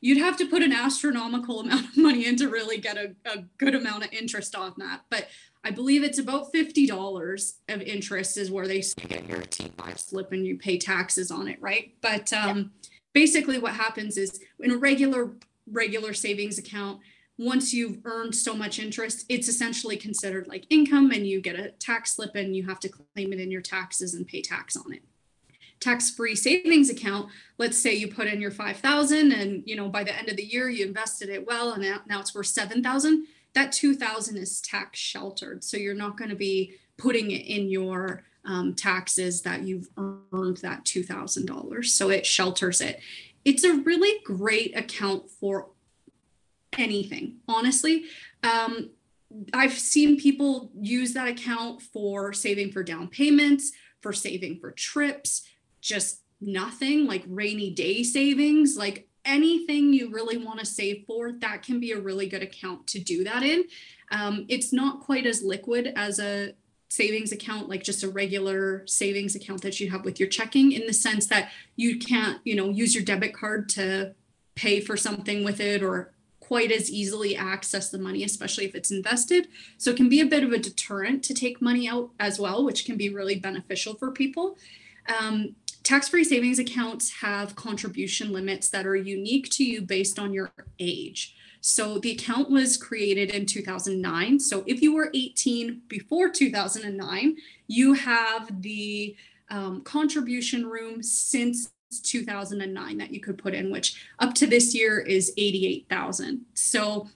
you'd 0.00 0.18
have 0.18 0.36
to 0.36 0.46
put 0.46 0.62
an 0.62 0.72
astronomical 0.72 1.60
amount 1.60 1.88
of 1.88 1.96
money 1.96 2.26
in 2.26 2.36
to 2.36 2.48
really 2.48 2.78
get 2.78 2.96
a, 2.96 3.14
a 3.26 3.44
good 3.58 3.74
amount 3.74 4.04
of 4.04 4.12
interest 4.12 4.54
on 4.54 4.72
that 4.78 5.02
but 5.10 5.28
I 5.62 5.70
believe 5.70 6.02
it's 6.02 6.18
about 6.18 6.52
$50 6.52 7.52
of 7.68 7.82
interest 7.82 8.38
is 8.38 8.50
where 8.50 8.66
they 8.66 8.82
get 9.08 9.28
your 9.28 9.40
T5 9.40 9.98
slip 9.98 10.32
and 10.32 10.46
you 10.46 10.56
pay 10.56 10.78
taxes 10.78 11.30
on 11.30 11.48
it, 11.48 11.60
right? 11.60 11.92
But 12.00 12.32
um, 12.32 12.58
yeah. 12.58 12.88
basically, 13.12 13.58
what 13.58 13.74
happens 13.74 14.16
is 14.16 14.40
in 14.58 14.70
a 14.70 14.78
regular 14.78 15.32
regular 15.70 16.14
savings 16.14 16.58
account, 16.58 17.00
once 17.38 17.72
you've 17.72 17.98
earned 18.04 18.34
so 18.34 18.54
much 18.54 18.78
interest, 18.78 19.24
it's 19.28 19.48
essentially 19.48 19.96
considered 19.96 20.48
like 20.48 20.66
income 20.70 21.10
and 21.10 21.26
you 21.26 21.40
get 21.40 21.58
a 21.58 21.70
tax 21.72 22.16
slip 22.16 22.34
and 22.34 22.56
you 22.56 22.66
have 22.66 22.80
to 22.80 22.88
claim 22.88 23.32
it 23.32 23.40
in 23.40 23.50
your 23.50 23.62
taxes 23.62 24.14
and 24.14 24.26
pay 24.26 24.42
tax 24.42 24.76
on 24.76 24.92
it. 24.92 25.02
Tax-free 25.80 26.36
savings 26.36 26.90
account, 26.90 27.28
let's 27.58 27.78
say 27.78 27.94
you 27.94 28.08
put 28.08 28.26
in 28.26 28.40
your 28.40 28.50
5,000 28.50 29.32
and 29.32 29.62
you 29.66 29.76
know 29.76 29.88
by 29.88 30.04
the 30.04 30.16
end 30.16 30.28
of 30.28 30.36
the 30.36 30.44
year 30.44 30.68
you 30.68 30.86
invested 30.86 31.28
it 31.28 31.46
well 31.46 31.72
and 31.72 31.82
now, 32.06 32.20
it's 32.20 32.34
worth 32.34 32.46
7,000, 32.46 33.26
that 33.54 33.72
2,000 33.72 34.36
is 34.36 34.60
tax 34.60 34.98
sheltered. 34.98 35.64
So 35.64 35.76
you're 35.76 35.94
not 35.94 36.16
going 36.16 36.30
to 36.30 36.36
be 36.36 36.74
putting 36.96 37.30
it 37.30 37.46
in 37.46 37.70
your 37.70 38.22
um, 38.44 38.74
taxes 38.74 39.42
that 39.42 39.62
you've 39.62 39.88
earned 39.96 40.58
that 40.58 40.84
$2,000. 40.84 41.84
So 41.86 42.10
it 42.10 42.24
shelters 42.24 42.80
it 42.80 43.00
it's 43.44 43.64
a 43.64 43.74
really 43.74 44.20
great 44.24 44.76
account 44.76 45.30
for 45.30 45.68
anything, 46.78 47.36
honestly. 47.48 48.04
Um, 48.42 48.90
I've 49.52 49.72
seen 49.72 50.18
people 50.18 50.70
use 50.78 51.14
that 51.14 51.28
account 51.28 51.82
for 51.82 52.32
saving 52.32 52.72
for 52.72 52.82
down 52.82 53.08
payments, 53.08 53.72
for 54.00 54.12
saving 54.12 54.58
for 54.60 54.72
trips, 54.72 55.42
just 55.80 56.22
nothing 56.40 57.06
like 57.06 57.24
rainy 57.26 57.70
day 57.70 58.02
savings, 58.02 58.76
like 58.76 59.08
anything 59.24 59.92
you 59.92 60.10
really 60.10 60.38
want 60.38 60.58
to 60.58 60.66
save 60.66 61.04
for, 61.06 61.32
that 61.32 61.62
can 61.62 61.80
be 61.80 61.92
a 61.92 62.00
really 62.00 62.28
good 62.28 62.42
account 62.42 62.86
to 62.88 62.98
do 62.98 63.24
that 63.24 63.42
in. 63.42 63.64
Um, 64.10 64.46
it's 64.48 64.72
not 64.72 65.00
quite 65.00 65.26
as 65.26 65.42
liquid 65.42 65.92
as 65.96 66.18
a 66.18 66.54
savings 66.90 67.30
account 67.30 67.68
like 67.68 67.84
just 67.84 68.02
a 68.02 68.08
regular 68.08 68.84
savings 68.86 69.36
account 69.36 69.62
that 69.62 69.78
you 69.78 69.88
have 69.88 70.04
with 70.04 70.18
your 70.18 70.28
checking 70.28 70.72
in 70.72 70.86
the 70.88 70.92
sense 70.92 71.26
that 71.28 71.52
you 71.76 71.96
can't 71.96 72.40
you 72.44 72.56
know 72.56 72.68
use 72.68 72.96
your 72.96 73.04
debit 73.04 73.32
card 73.32 73.68
to 73.68 74.12
pay 74.56 74.80
for 74.80 74.96
something 74.96 75.44
with 75.44 75.60
it 75.60 75.84
or 75.84 76.12
quite 76.40 76.72
as 76.72 76.90
easily 76.90 77.36
access 77.36 77.90
the 77.90 77.98
money 77.98 78.24
especially 78.24 78.64
if 78.64 78.74
it's 78.74 78.90
invested 78.90 79.46
so 79.78 79.92
it 79.92 79.96
can 79.96 80.08
be 80.08 80.20
a 80.20 80.26
bit 80.26 80.42
of 80.42 80.50
a 80.50 80.58
deterrent 80.58 81.22
to 81.22 81.32
take 81.32 81.62
money 81.62 81.88
out 81.88 82.10
as 82.18 82.40
well 82.40 82.64
which 82.64 82.84
can 82.84 82.96
be 82.96 83.08
really 83.08 83.38
beneficial 83.38 83.94
for 83.94 84.10
people 84.10 84.58
um, 85.16 85.54
tax-free 85.82 86.24
savings 86.24 86.58
accounts 86.58 87.10
have 87.20 87.56
contribution 87.56 88.32
limits 88.32 88.68
that 88.70 88.86
are 88.86 88.96
unique 88.96 89.50
to 89.50 89.64
you 89.64 89.80
based 89.80 90.18
on 90.18 90.32
your 90.32 90.52
age 90.78 91.34
so 91.60 91.98
the 91.98 92.12
account 92.12 92.50
was 92.50 92.76
created 92.76 93.30
in 93.30 93.46
2009. 93.46 94.40
So 94.40 94.64
if 94.66 94.80
you 94.80 94.94
were 94.94 95.10
18 95.14 95.82
before 95.88 96.30
2009, 96.30 97.36
you 97.66 97.92
have 97.94 98.62
the 98.62 99.16
um, 99.50 99.82
contribution 99.82 100.66
room 100.66 101.02
since 101.02 101.70
2009 102.02 102.98
that 102.98 103.12
you 103.12 103.20
could 103.20 103.36
put 103.36 103.54
in, 103.54 103.70
which 103.70 104.06
up 104.20 104.32
to 104.34 104.46
this 104.46 104.74
year 104.74 105.00
is 105.00 105.32
88,000. 105.36 106.40
So 106.54 107.08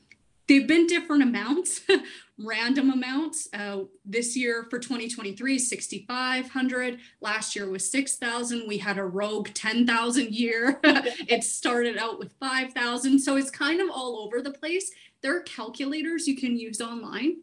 they've 0.46 0.66
been 0.66 0.86
different 0.86 1.22
amounts, 1.22 1.80
random 2.38 2.90
amounts. 2.90 3.48
Uh, 3.52 3.82
this 4.04 4.36
year 4.36 4.66
for 4.70 4.78
2023, 4.78 5.58
6,500. 5.58 6.98
Last 7.20 7.56
year 7.56 7.68
was 7.68 7.90
6,000. 7.90 8.66
We 8.66 8.78
had 8.78 8.98
a 8.98 9.04
rogue 9.04 9.48
10,000 9.54 10.30
year. 10.30 10.80
it 10.84 11.44
started 11.44 11.96
out 11.96 12.18
with 12.18 12.32
5,000. 12.40 13.18
So 13.18 13.36
it's 13.36 13.50
kind 13.50 13.80
of 13.80 13.90
all 13.90 14.18
over 14.18 14.40
the 14.40 14.50
place. 14.50 14.90
There 15.22 15.36
are 15.36 15.42
calculators 15.42 16.26
you 16.26 16.36
can 16.36 16.58
use 16.58 16.80
online 16.80 17.38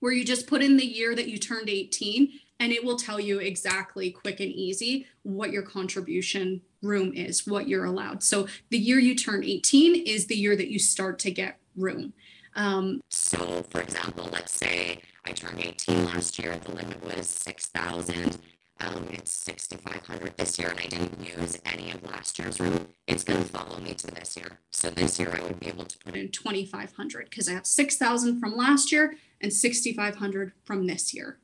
where 0.00 0.12
you 0.12 0.24
just 0.24 0.46
put 0.46 0.62
in 0.62 0.76
the 0.76 0.86
year 0.86 1.14
that 1.14 1.28
you 1.28 1.38
turned 1.38 1.68
18 1.68 2.30
and 2.58 2.72
it 2.72 2.84
will 2.84 2.96
tell 2.96 3.20
you 3.20 3.38
exactly 3.38 4.10
quick 4.10 4.40
and 4.40 4.50
easy 4.50 5.06
what 5.22 5.50
your 5.50 5.62
contribution 5.62 6.60
room 6.82 7.12
is, 7.14 7.46
what 7.46 7.68
you're 7.68 7.84
allowed. 7.84 8.22
So 8.22 8.46
the 8.70 8.78
year 8.78 8.98
you 8.98 9.14
turn 9.14 9.44
18 9.44 10.06
is 10.06 10.26
the 10.26 10.36
year 10.36 10.56
that 10.56 10.68
you 10.68 10.78
start 10.78 11.18
to 11.20 11.30
get 11.30 11.59
room. 11.76 12.12
Um, 12.56 13.00
so, 13.08 13.64
for 13.70 13.80
example, 13.80 14.28
let's 14.32 14.52
say 14.52 15.00
I 15.24 15.32
turned 15.32 15.60
18 15.60 16.04
last 16.04 16.38
year, 16.38 16.56
the 16.56 16.72
limit 16.72 17.02
was 17.04 17.28
6,000. 17.28 18.38
Um, 18.82 19.08
it's 19.10 19.30
6,500 19.30 20.36
this 20.38 20.58
year, 20.58 20.68
and 20.68 20.80
I 20.80 20.86
didn't 20.86 21.20
use 21.22 21.58
any 21.66 21.90
of 21.90 22.02
last 22.02 22.38
year's 22.38 22.58
room. 22.58 22.88
It's 23.06 23.24
going 23.24 23.42
to 23.42 23.48
follow 23.48 23.78
me 23.78 23.92
to 23.94 24.06
this 24.06 24.36
year. 24.36 24.58
So 24.72 24.90
this 24.90 25.18
year 25.18 25.36
I 25.36 25.42
would 25.42 25.60
be 25.60 25.68
able 25.68 25.84
to 25.84 25.98
put 25.98 26.16
in 26.16 26.30
2,500 26.30 27.28
because 27.28 27.48
I 27.48 27.52
have 27.52 27.66
6,000 27.66 28.40
from 28.40 28.56
last 28.56 28.90
year 28.90 29.16
and 29.42 29.52
6,500 29.52 30.52
from 30.64 30.86
this 30.86 31.12
year. 31.12 31.38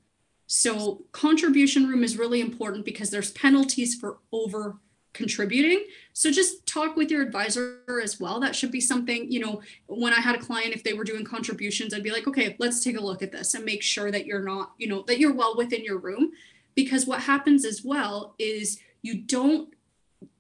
So 0.47 1.05
contribution 1.13 1.89
room 1.89 2.03
is 2.03 2.17
really 2.17 2.41
important 2.41 2.85
because 2.85 3.11
there's 3.11 3.33
penalties 3.33 3.95
for 3.95 4.19
over 4.33 4.79
contributing. 5.17 5.85
So 6.13 6.31
just 6.31 6.67
talk 6.67 6.97
with 6.97 7.11
your 7.11 7.23
advisor 7.23 7.81
as 8.03 8.21
well. 8.21 8.39
That 8.39 8.55
should 8.55 8.71
be 8.71 8.81
something, 8.81 9.31
you 9.31 9.41
know, 9.41 9.63
when 9.87 10.13
I 10.13 10.21
had 10.21 10.37
a 10.37 10.39
client, 10.39 10.75
if 10.75 10.85
they 10.85 10.93
were 10.93 11.05
doing 11.05 11.25
contributions, 11.25 11.93
I'd 11.93 12.03
be 12.03 12.11
like, 12.11 12.29
okay, 12.29 12.55
let's 12.59 12.85
take 12.85 12.97
a 12.97 13.03
look 13.03 13.23
at 13.23 13.33
this 13.33 13.55
and 13.55 13.65
make 13.65 13.83
sure 13.83 14.11
that 14.11 14.27
you're 14.27 14.43
not, 14.43 14.73
you 14.79 14.87
know, 14.87 15.03
that 15.07 15.19
you're 15.19 15.35
well 15.35 15.57
within 15.57 15.85
your 15.85 15.99
room. 15.99 16.31
Because 16.75 17.07
what 17.07 17.21
happens 17.21 17.65
as 17.65 17.83
well 17.83 18.35
is 18.39 18.79
you 19.03 19.15
don't 19.23 19.73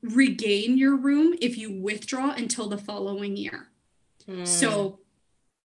regain 0.02 0.76
your 0.76 0.96
room 0.96 1.34
if 1.40 1.56
you 1.56 1.80
withdraw 1.80 2.32
until 2.32 2.68
the 2.68 2.78
following 2.78 3.36
year. 3.36 3.68
Mm. 4.28 4.46
So 4.46 5.00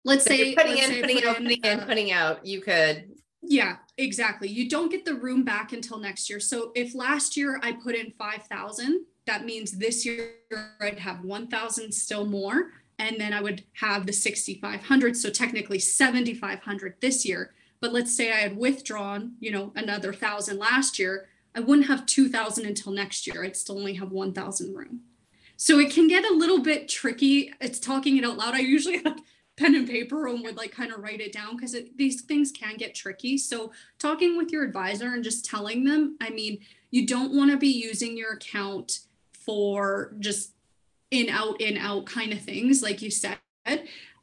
let's 0.03 0.25
so 0.25 0.31
say 0.31 0.55
putting 0.55 0.75
let's 0.75 0.89
in, 0.89 1.01
putting 1.01 1.23
out, 1.23 1.37
putting 1.37 1.63
in, 1.63 1.79
uh, 1.79 1.85
putting 1.85 2.11
out, 2.11 2.45
you 2.45 2.61
could 2.61 3.15
yeah, 3.41 3.77
exactly. 3.99 4.47
You 4.49 4.69
don't 4.69 4.91
get 4.91 5.05
the 5.05 5.13
room 5.13 5.43
back 5.43 5.73
until 5.73 5.99
next 5.99 6.29
year. 6.29 6.39
So 6.39 6.71
if 6.75 6.95
last 6.95 7.37
year 7.37 7.59
I 7.61 7.73
put 7.73 7.95
in 7.95 8.11
5,000, 8.17 9.05
that 9.27 9.45
means 9.45 9.73
this 9.73 10.05
year 10.05 10.31
I'd 10.81 10.99
have 10.99 11.23
1,000 11.23 11.91
still 11.93 12.25
more. 12.25 12.71
And 12.97 13.19
then 13.19 13.33
I 13.33 13.41
would 13.41 13.63
have 13.73 14.05
the 14.05 14.13
6,500. 14.13 15.15
So 15.15 15.29
technically 15.29 15.79
7,500 15.79 16.95
this 16.99 17.25
year. 17.25 17.53
But 17.81 17.93
let's 17.93 18.15
say 18.15 18.31
I 18.31 18.37
had 18.37 18.57
withdrawn, 18.57 19.35
you 19.39 19.51
know, 19.51 19.71
another 19.75 20.13
thousand 20.13 20.57
last 20.57 20.99
year. 20.99 21.29
I 21.55 21.61
wouldn't 21.61 21.87
have 21.87 22.05
2,000 22.05 22.65
until 22.65 22.91
next 22.91 23.25
year. 23.25 23.43
I'd 23.43 23.55
still 23.55 23.77
only 23.77 23.93
have 23.95 24.11
1,000 24.11 24.75
room. 24.75 25.01
So 25.55 25.79
it 25.79 25.91
can 25.91 26.07
get 26.07 26.23
a 26.23 26.33
little 26.33 26.61
bit 26.61 26.87
tricky. 26.87 27.53
It's 27.59 27.79
talking 27.79 28.17
it 28.17 28.25
out 28.25 28.37
loud. 28.37 28.53
I 28.53 28.59
usually 28.59 29.03
pen 29.59 29.75
and 29.75 29.87
paper 29.87 30.27
and 30.27 30.41
would 30.43 30.55
like 30.55 30.71
kind 30.71 30.91
of 30.91 31.03
write 31.03 31.19
it 31.19 31.33
down 31.33 31.55
because 31.55 31.75
these 31.97 32.21
things 32.21 32.51
can 32.51 32.77
get 32.77 32.95
tricky. 32.95 33.37
So 33.37 33.71
talking 33.99 34.37
with 34.37 34.51
your 34.51 34.63
advisor 34.63 35.07
and 35.07 35.23
just 35.23 35.45
telling 35.45 35.83
them, 35.83 36.17
I 36.21 36.29
mean, 36.29 36.59
you 36.91 37.05
don't 37.05 37.35
want 37.35 37.51
to 37.51 37.57
be 37.57 37.67
using 37.67 38.17
your 38.17 38.33
account 38.33 38.99
for 39.33 40.15
just 40.19 40.53
in 41.11 41.29
out 41.29 41.59
in 41.59 41.77
out 41.77 42.05
kind 42.05 42.31
of 42.31 42.41
things 42.41 42.81
like 42.81 43.01
you 43.01 43.11
said. 43.11 43.37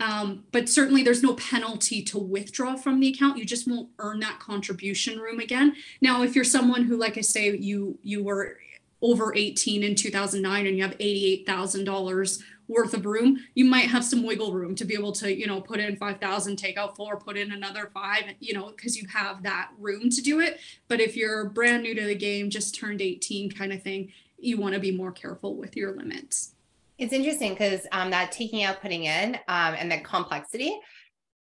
Um, 0.01 0.45
but 0.53 0.69
certainly 0.69 1.03
there's 1.03 1.23
no 1.23 1.35
penalty 1.35 2.03
to 2.03 2.19
withdraw 2.19 2.77
from 2.77 3.01
the 3.01 3.09
account. 3.09 3.39
You 3.39 3.45
just 3.45 3.69
won't 3.69 3.91
earn 3.99 4.21
that 4.21 4.41
contribution 4.41 5.19
room 5.19 5.39
again. 5.39 5.75
Now 6.01 6.23
if 6.23 6.35
you're 6.35 6.45
someone 6.45 6.85
who 6.85 6.97
like 6.97 7.19
i 7.19 7.21
say 7.21 7.57
you 7.57 7.99
you 8.03 8.25
were 8.25 8.59
over 9.03 9.35
18 9.35 9.83
in 9.83 9.95
2009 9.95 10.67
and 10.67 10.77
you 10.77 10.83
have 10.83 10.97
$88,000 10.99 12.43
worth 12.69 12.95
of 12.95 13.07
room, 13.07 13.39
you 13.55 13.65
might 13.65 13.89
have 13.89 14.05
some 14.05 14.25
wiggle 14.25 14.53
room 14.53 14.75
to 14.75 14.85
be 14.85 14.95
able 14.95 15.13
to, 15.13 15.35
you 15.35 15.47
know, 15.47 15.61
put 15.61 15.81
in 15.81 15.97
5,000, 15.97 16.57
take 16.57 16.77
out 16.77 16.97
four, 16.97 17.19
put 17.19 17.37
in 17.37 17.53
another 17.53 17.91
five, 17.93 18.25
you 18.41 18.55
know, 18.55 18.71
because 18.71 18.97
you 18.97 19.07
have 19.09 19.43
that 19.43 19.71
room 19.79 20.11
to 20.11 20.21
do 20.21 20.41
it. 20.41 20.59
But 20.89 21.01
if 21.01 21.17
you're 21.17 21.49
brand 21.51 21.83
new 21.83 21.95
to 21.95 22.05
the 22.05 22.15
game, 22.15 22.51
just 22.51 22.75
turned 22.75 23.01
18 23.01 23.51
kind 23.53 23.73
of 23.73 23.83
thing, 23.83 24.13
you 24.39 24.59
want 24.59 24.75
to 24.75 24.81
be 24.81 24.91
more 24.91 25.13
careful 25.13 25.57
with 25.57 25.77
your 25.77 25.97
limits. 25.97 26.53
It's 26.99 27.13
interesting 27.13 27.53
because 27.53 27.87
um, 27.93 28.11
that 28.11 28.33
taking 28.33 28.63
out, 28.63 28.81
putting 28.81 29.05
in, 29.05 29.37
um, 29.49 29.75
and 29.75 29.93
the 29.93 29.99
complexity, 29.99 30.79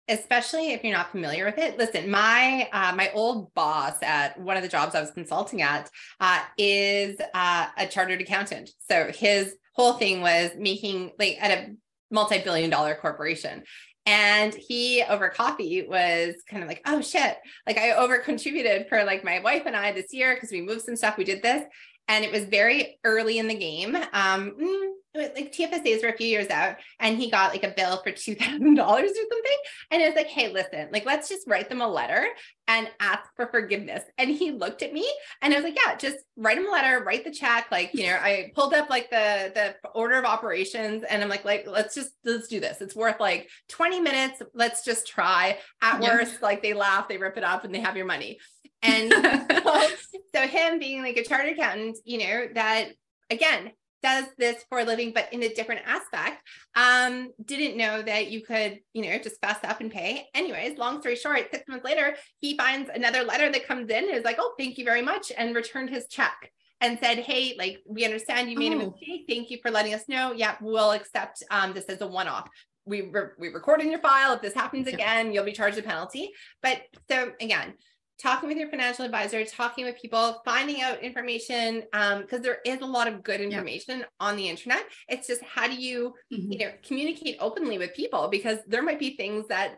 especially 0.08 0.72
if 0.72 0.82
you're 0.82 0.96
not 0.96 1.10
familiar 1.10 1.44
with 1.44 1.58
it. 1.58 1.78
Listen, 1.78 2.10
my 2.10 2.68
uh, 2.72 2.94
my 2.94 3.10
old 3.12 3.52
boss 3.54 3.96
at 4.02 4.38
one 4.40 4.56
of 4.56 4.62
the 4.62 4.68
jobs 4.68 4.94
I 4.94 5.00
was 5.00 5.10
consulting 5.10 5.62
at 5.62 5.90
uh, 6.20 6.40
is 6.56 7.16
uh, 7.34 7.66
a 7.76 7.86
chartered 7.86 8.20
accountant. 8.20 8.70
So 8.88 9.10
his 9.12 9.56
whole 9.74 9.94
thing 9.94 10.20
was 10.20 10.50
making 10.56 11.12
like 11.18 11.38
at 11.40 11.50
a 11.50 11.74
multi-billion 12.10 12.70
dollar 12.70 12.94
corporation. 12.94 13.62
And 14.06 14.54
he 14.54 15.02
over 15.08 15.30
coffee 15.30 15.86
was 15.88 16.34
kind 16.48 16.62
of 16.62 16.68
like, 16.68 16.82
oh 16.86 17.00
shit, 17.00 17.36
like 17.66 17.78
I 17.78 17.92
over 17.92 18.18
contributed 18.18 18.86
for 18.88 19.02
like 19.04 19.24
my 19.24 19.40
wife 19.40 19.62
and 19.66 19.74
I 19.74 19.92
this 19.92 20.12
year 20.12 20.34
because 20.34 20.50
we 20.50 20.60
moved 20.60 20.82
some 20.82 20.96
stuff, 20.96 21.16
we 21.16 21.24
did 21.24 21.42
this. 21.42 21.64
And 22.08 22.24
it 22.24 22.32
was 22.32 22.44
very 22.44 22.98
early 23.04 23.38
in 23.38 23.48
the 23.48 23.54
game. 23.54 23.96
Um, 24.12 24.52
mm, 24.60 24.90
like 25.14 25.52
TFSAs 25.52 26.02
were 26.02 26.08
a 26.08 26.16
few 26.16 26.26
years 26.26 26.48
out 26.50 26.76
and 26.98 27.16
he 27.16 27.30
got 27.30 27.52
like 27.52 27.62
a 27.62 27.72
bill 27.76 28.00
for 28.02 28.10
$2,000 28.10 28.36
or 28.38 29.08
something. 29.08 29.56
And 29.90 30.02
it 30.02 30.06
was 30.06 30.16
like, 30.16 30.26
hey, 30.26 30.52
listen, 30.52 30.88
like, 30.92 31.06
let's 31.06 31.28
just 31.28 31.46
write 31.46 31.68
them 31.68 31.80
a 31.80 31.88
letter 31.88 32.26
and 32.66 32.90
ask 32.98 33.22
for 33.36 33.46
forgiveness. 33.46 34.02
And 34.18 34.30
he 34.30 34.50
looked 34.50 34.82
at 34.82 34.92
me 34.92 35.08
and 35.40 35.52
I 35.52 35.56
was 35.56 35.64
like, 35.64 35.76
yeah, 35.76 35.94
just 35.94 36.16
write 36.36 36.58
him 36.58 36.66
a 36.66 36.72
letter, 36.72 37.04
write 37.04 37.24
the 37.24 37.30
check. 37.30 37.66
Like, 37.70 37.94
you 37.94 38.06
know, 38.06 38.16
I 38.20 38.50
pulled 38.56 38.74
up 38.74 38.90
like 38.90 39.10
the, 39.10 39.52
the 39.54 39.88
order 39.90 40.18
of 40.18 40.24
operations 40.24 41.04
and 41.08 41.22
I'm 41.22 41.28
like, 41.28 41.44
like, 41.44 41.66
let's 41.68 41.94
just, 41.94 42.10
let's 42.24 42.48
do 42.48 42.58
this. 42.58 42.80
It's 42.80 42.96
worth 42.96 43.20
like 43.20 43.48
20 43.68 44.00
minutes. 44.00 44.42
Let's 44.52 44.84
just 44.84 45.06
try 45.06 45.58
at 45.80 46.02
yeah. 46.02 46.08
worst. 46.08 46.42
Like 46.42 46.62
they 46.62 46.74
laugh, 46.74 47.08
they 47.08 47.18
rip 47.18 47.36
it 47.36 47.44
up 47.44 47.64
and 47.64 47.72
they 47.72 47.80
have 47.80 47.96
your 47.96 48.06
money. 48.06 48.38
And 48.84 49.12
so, 49.12 49.88
so 50.34 50.46
him 50.46 50.78
being 50.78 51.02
like 51.02 51.16
a 51.16 51.24
chartered 51.24 51.54
accountant, 51.54 51.98
you 52.04 52.18
know, 52.18 52.48
that 52.54 52.90
again, 53.30 53.72
does 54.04 54.26
this 54.36 54.62
for 54.68 54.80
a 54.80 54.84
living, 54.84 55.12
but 55.14 55.32
in 55.32 55.42
a 55.42 55.54
different 55.54 55.80
aspect. 55.86 56.42
Um, 56.76 57.30
didn't 57.42 57.78
know 57.78 58.02
that 58.02 58.30
you 58.30 58.42
could, 58.42 58.80
you 58.92 59.02
know, 59.02 59.18
just 59.18 59.40
fess 59.40 59.58
up 59.64 59.80
and 59.80 59.90
pay. 59.90 60.26
Anyways, 60.34 60.76
long 60.76 61.00
story 61.00 61.16
short, 61.16 61.48
six 61.50 61.66
months 61.66 61.86
later, 61.86 62.14
he 62.40 62.54
finds 62.54 62.90
another 62.94 63.24
letter 63.24 63.50
that 63.50 63.66
comes 63.66 63.88
in 63.88 64.04
and 64.04 64.14
is 64.14 64.24
like, 64.24 64.36
oh, 64.38 64.52
thank 64.58 64.76
you 64.76 64.84
very 64.84 65.00
much, 65.00 65.32
and 65.36 65.56
returned 65.56 65.88
his 65.88 66.06
check 66.08 66.52
and 66.82 66.98
said, 67.02 67.18
hey, 67.20 67.54
like, 67.58 67.78
we 67.88 68.04
understand 68.04 68.50
you 68.50 68.58
made 68.58 68.74
oh. 68.74 68.80
a 68.80 68.90
mistake. 68.90 69.24
Thank 69.26 69.50
you 69.50 69.58
for 69.62 69.70
letting 69.70 69.94
us 69.94 70.04
know. 70.06 70.32
Yeah, 70.32 70.56
we'll 70.60 70.92
accept 70.92 71.42
um, 71.50 71.72
this 71.72 71.86
as 71.86 72.02
a 72.02 72.06
one-off 72.06 72.48
we 72.86 73.00
re- 73.00 73.30
we 73.38 73.48
record 73.48 73.80
in 73.80 73.90
your 73.90 74.00
file. 74.00 74.34
If 74.34 74.42
this 74.42 74.52
happens 74.52 74.86
again, 74.86 75.32
you'll 75.32 75.44
be 75.44 75.52
charged 75.52 75.78
a 75.78 75.82
penalty. 75.82 76.32
But 76.62 76.82
so 77.10 77.32
again, 77.40 77.72
talking 78.20 78.48
with 78.48 78.58
your 78.58 78.68
financial 78.68 79.04
advisor, 79.04 79.44
talking 79.44 79.84
with 79.84 80.00
people, 80.00 80.40
finding 80.44 80.80
out 80.82 81.02
information, 81.02 81.82
because 81.92 82.38
um, 82.38 82.42
there 82.42 82.58
is 82.64 82.80
a 82.80 82.86
lot 82.86 83.08
of 83.08 83.22
good 83.22 83.40
information 83.40 84.00
yeah. 84.00 84.06
on 84.20 84.36
the 84.36 84.48
internet. 84.48 84.82
It's 85.08 85.26
just 85.26 85.42
how 85.42 85.66
do 85.66 85.74
you, 85.74 86.14
mm-hmm. 86.32 86.52
you 86.52 86.58
know, 86.60 86.72
communicate 86.86 87.36
openly 87.40 87.78
with 87.78 87.94
people 87.94 88.28
because 88.28 88.58
there 88.66 88.82
might 88.82 88.98
be 88.98 89.16
things 89.16 89.48
that 89.48 89.76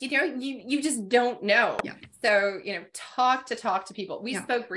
you 0.00 0.10
know 0.10 0.24
you 0.24 0.62
you 0.66 0.82
just 0.82 1.08
don't 1.08 1.42
know. 1.42 1.76
Yeah. 1.84 1.94
So 2.22 2.58
you 2.62 2.74
know, 2.74 2.84
talk 2.92 3.46
to 3.46 3.54
talk 3.54 3.86
to 3.86 3.94
people. 3.94 4.22
We 4.22 4.32
yeah. 4.32 4.42
spoke 4.42 4.68